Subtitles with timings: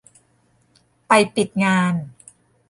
[1.07, 1.93] ไปปิดงาน